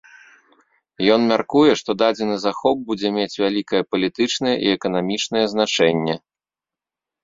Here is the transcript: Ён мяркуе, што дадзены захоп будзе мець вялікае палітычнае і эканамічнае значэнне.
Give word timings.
Ён 1.15 1.21
мяркуе, 1.31 1.71
што 1.81 1.89
дадзены 2.03 2.35
захоп 2.47 2.77
будзе 2.89 3.13
мець 3.19 3.31
вялікае 3.43 3.83
палітычнае 3.95 4.55
і 4.67 4.77
эканамічнае 4.77 5.49
значэнне. 5.57 6.23